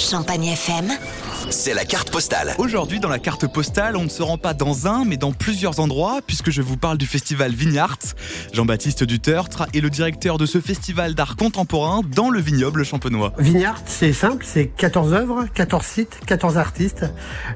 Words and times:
Champagne 0.00 0.56
FM. 0.56 1.29
C'est 1.48 1.74
la 1.74 1.84
carte 1.84 2.10
postale. 2.10 2.54
Aujourd'hui, 2.58 3.00
dans 3.00 3.08
la 3.08 3.18
carte 3.18 3.46
postale, 3.52 3.96
on 3.96 4.04
ne 4.04 4.08
se 4.08 4.22
rend 4.22 4.36
pas 4.38 4.54
dans 4.54 4.86
un, 4.86 5.04
mais 5.04 5.16
dans 5.16 5.32
plusieurs 5.32 5.80
endroits, 5.80 6.20
puisque 6.26 6.50
je 6.50 6.62
vous 6.62 6.76
parle 6.76 6.98
du 6.98 7.06
festival 7.06 7.52
Vignart. 7.52 7.98
Jean-Baptiste 8.52 9.04
Dutertre 9.04 9.66
est 9.74 9.80
le 9.80 9.90
directeur 9.90 10.38
de 10.38 10.46
ce 10.46 10.60
festival 10.60 11.14
d'art 11.14 11.36
contemporain 11.36 12.02
dans 12.14 12.30
le 12.30 12.40
vignoble 12.40 12.84
champenois. 12.84 13.32
Vignart, 13.38 13.80
c'est 13.86 14.12
simple, 14.12 14.44
c'est 14.46 14.66
14 14.66 15.12
œuvres, 15.12 15.46
14 15.54 15.84
sites, 15.84 16.20
14 16.26 16.56
artistes. 16.58 17.06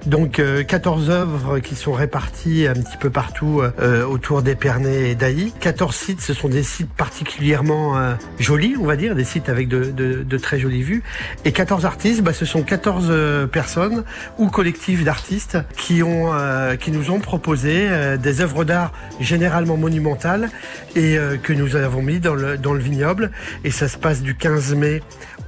Donc 0.06 0.38
euh, 0.38 0.64
14 0.64 1.10
œuvres 1.10 1.58
qui 1.60 1.74
sont 1.76 1.92
réparties 1.92 2.66
un 2.66 2.74
petit 2.74 2.96
peu 2.98 3.10
partout 3.10 3.62
euh, 3.80 4.04
autour 4.06 4.42
d'Épernay 4.42 5.10
et 5.10 5.14
d'Ailly. 5.14 5.52
14 5.60 5.94
sites, 5.94 6.20
ce 6.20 6.34
sont 6.34 6.48
des 6.48 6.62
sites 6.62 6.90
particulièrement 6.92 7.96
euh, 7.98 8.14
jolis, 8.38 8.74
on 8.80 8.86
va 8.86 8.96
dire, 8.96 9.14
des 9.14 9.24
sites 9.24 9.48
avec 9.48 9.68
de, 9.68 9.84
de- 9.84 10.22
de 10.24 10.38
très 10.38 10.58
jolies 10.58 10.82
vues. 10.82 11.02
Et 11.44 11.52
14 11.52 11.84
artistes, 11.86 12.22
bah, 12.22 12.32
ce 12.32 12.44
sont 12.44 12.62
14 12.62 13.06
euh, 13.08 13.46
personnes 13.74 14.04
ou 14.38 14.48
collectifs 14.48 15.04
d'artistes 15.04 15.58
qui 15.76 16.02
ont 16.02 16.32
euh, 16.32 16.76
qui 16.76 16.92
nous 16.92 17.10
ont 17.10 17.18
proposé 17.18 17.88
euh, 17.88 18.16
des 18.16 18.40
œuvres 18.40 18.64
d'art 18.64 18.92
généralement 19.20 19.76
monumentales 19.76 20.50
et 20.94 21.18
euh, 21.18 21.36
que 21.36 21.52
nous 21.52 21.74
avons 21.74 22.02
mis 22.02 22.20
dans 22.20 22.34
le 22.34 22.56
dans 22.56 22.72
le 22.72 22.80
vignoble 22.80 23.30
et 23.64 23.70
ça 23.70 23.88
se 23.88 23.98
passe 23.98 24.22
du 24.22 24.36
15 24.36 24.74
mai 24.74 25.02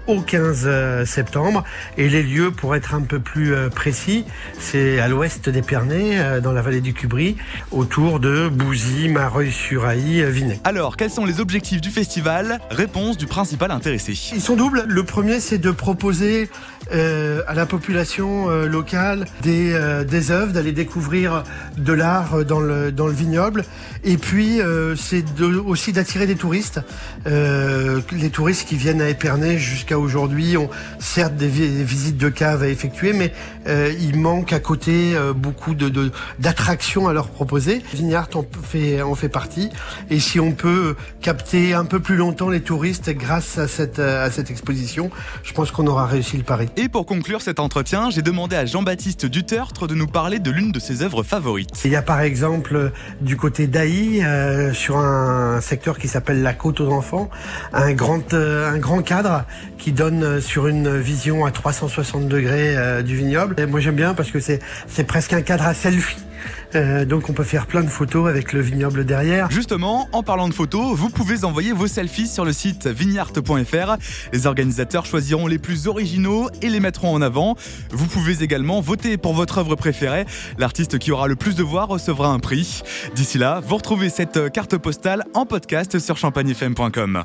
au 0.08 0.20
15 0.20 0.64
euh, 0.66 1.04
septembre 1.04 1.62
et 1.98 2.08
les 2.08 2.22
lieux 2.22 2.50
pour 2.50 2.74
être 2.74 2.94
un 2.94 3.02
peu 3.02 3.20
plus 3.20 3.54
précis 3.70 4.24
c'est 4.58 4.98
à 5.00 5.08
l'ouest 5.08 5.48
d'Épernay 5.48 6.18
euh, 6.18 6.40
dans 6.40 6.52
la 6.52 6.62
vallée 6.62 6.80
du 6.80 6.92
Cubry 6.92 7.36
autour 7.70 8.20
de 8.20 8.48
Bouzy, 8.48 9.08
Mareuil-sur-Ailly, 9.08 10.22
euh, 10.22 10.30
Vinay. 10.30 10.60
Alors, 10.64 10.96
quels 10.96 11.10
sont 11.10 11.24
les 11.24 11.40
objectifs 11.40 11.80
du 11.80 11.90
festival? 11.90 12.58
Réponse 12.70 13.16
du 13.16 13.26
principal 13.26 13.70
intéressé. 13.70 14.12
Ils 14.34 14.40
sont 14.40 14.56
doubles. 14.56 14.84
Le 14.86 15.04
premier, 15.04 15.40
c'est 15.40 15.58
de 15.58 15.70
proposer 15.70 16.48
euh, 16.92 17.42
à 17.46 17.54
la 17.54 17.66
population 17.66 18.50
euh, 18.50 18.66
locale 18.66 19.26
des, 19.42 19.72
euh, 19.72 20.04
des 20.04 20.30
œuvres, 20.30 20.52
d'aller 20.52 20.72
découvrir 20.72 21.42
de 21.76 21.92
l'art 21.92 22.44
dans 22.44 22.60
le, 22.60 22.92
dans 22.92 23.06
le 23.06 23.12
vignoble. 23.12 23.64
Et 24.04 24.16
puis, 24.16 24.60
euh, 24.60 24.94
c'est 24.96 25.24
aussi 25.66 25.92
d'attirer 25.92 26.26
des 26.26 26.36
touristes. 26.36 26.80
Euh, 27.26 28.00
les 28.12 28.30
touristes 28.30 28.68
qui 28.68 28.76
viennent 28.76 29.00
à 29.02 29.08
Épernay 29.08 29.58
jusqu'à 29.58 29.98
aujourd'hui 29.98 30.56
ont 30.56 30.70
certes 30.98 31.34
des, 31.36 31.48
vi- 31.48 31.68
des 31.76 31.84
visites 31.84 32.16
de 32.18 32.28
caves 32.28 32.62
à 32.62 32.68
effectuer, 32.68 33.12
mais 33.12 33.32
euh, 33.66 33.92
il 34.00 34.18
manque 34.18 34.52
à 34.52 34.60
côté 34.60 35.14
euh, 35.14 35.32
beaucoup 35.32 35.74
de, 35.74 36.10
d'attractions 36.38 37.08
à 37.08 37.12
leur 37.12 37.28
proposer. 37.28 37.82
Vignart 37.94 38.28
en 38.34 38.44
fait, 38.62 39.02
en 39.02 39.14
fait 39.14 39.28
partie. 39.28 39.70
Et 40.10 40.20
si 40.20 40.38
on 40.40 40.52
peut 40.52 40.94
capter 41.20 41.74
un 41.74 41.84
peu 41.84 42.00
plus 42.00 42.16
longtemps 42.16 42.48
les 42.48 42.60
touristes 42.60 43.10
grâce 43.10 43.58
à 43.58 43.66
cette, 43.68 43.98
euh, 43.98 44.24
à 44.26 44.30
cette 44.30 44.50
exposition, 44.50 45.10
je 45.42 45.52
pense 45.52 45.70
qu'on 45.70 45.86
aura 45.86 46.06
réussi 46.06 46.36
le 46.36 46.44
pari. 46.44 46.68
Et 46.78 46.90
pour 46.90 47.06
conclure 47.06 47.40
cet 47.40 47.58
entretien, 47.58 48.10
j'ai 48.10 48.20
demandé 48.20 48.54
à 48.54 48.66
Jean-Baptiste 48.66 49.24
Dutertre 49.24 49.86
de 49.86 49.94
nous 49.94 50.06
parler 50.06 50.40
de 50.40 50.50
l'une 50.50 50.72
de 50.72 50.78
ses 50.78 51.00
œuvres 51.00 51.22
favorites. 51.22 51.70
Il 51.86 51.90
y 51.90 51.96
a 51.96 52.02
par 52.02 52.20
exemple 52.20 52.92
du 53.22 53.38
côté 53.38 53.66
d'Ailly, 53.66 54.22
euh, 54.22 54.74
sur 54.74 54.98
un 54.98 55.62
secteur 55.62 55.98
qui 55.98 56.06
s'appelle 56.06 56.42
la 56.42 56.52
côte 56.52 56.82
aux 56.82 56.90
enfants, 56.90 57.30
un 57.72 57.94
grand, 57.94 58.34
euh, 58.34 58.70
un 58.70 58.76
grand 58.76 59.00
cadre 59.00 59.46
qui 59.78 59.92
donne 59.92 60.22
euh, 60.22 60.40
sur 60.42 60.66
une 60.66 60.98
vision 60.98 61.46
à 61.46 61.50
360 61.50 62.28
degrés 62.28 62.76
euh, 62.76 63.00
du 63.00 63.16
vignoble. 63.16 63.54
Et 63.58 63.64
moi 63.64 63.80
j'aime 63.80 63.96
bien 63.96 64.12
parce 64.12 64.30
que 64.30 64.38
c'est 64.40 64.60
presque 65.06 65.32
un 65.32 65.40
cadre 65.40 65.64
à 65.64 65.72
selfie. 65.72 66.25
Euh, 66.74 67.04
donc 67.04 67.28
on 67.28 67.32
peut 67.32 67.44
faire 67.44 67.66
plein 67.66 67.82
de 67.82 67.88
photos 67.88 68.28
avec 68.28 68.52
le 68.52 68.60
vignoble 68.60 69.04
derrière. 69.04 69.50
Justement, 69.50 70.08
en 70.12 70.22
parlant 70.22 70.48
de 70.48 70.54
photos, 70.54 70.96
vous 70.96 71.10
pouvez 71.10 71.44
envoyer 71.44 71.72
vos 71.72 71.86
selfies 71.86 72.26
sur 72.26 72.44
le 72.44 72.52
site 72.52 72.86
vignart.fr. 72.86 73.96
Les 74.32 74.46
organisateurs 74.46 75.06
choisiront 75.06 75.46
les 75.46 75.58
plus 75.58 75.86
originaux 75.86 76.48
et 76.62 76.68
les 76.68 76.80
mettront 76.80 77.14
en 77.14 77.22
avant. 77.22 77.56
Vous 77.90 78.06
pouvez 78.06 78.42
également 78.42 78.80
voter 78.80 79.16
pour 79.16 79.34
votre 79.34 79.58
œuvre 79.58 79.74
préférée. 79.76 80.26
L'artiste 80.58 80.98
qui 80.98 81.12
aura 81.12 81.28
le 81.28 81.36
plus 81.36 81.54
de 81.54 81.62
voix 81.62 81.84
recevra 81.84 82.28
un 82.28 82.38
prix. 82.38 82.82
D'ici 83.14 83.38
là, 83.38 83.60
vous 83.66 83.76
retrouvez 83.76 84.10
cette 84.10 84.50
carte 84.52 84.76
postale 84.76 85.24
en 85.34 85.46
podcast 85.46 85.98
sur 85.98 86.16
champagnefm.com. 86.16 87.24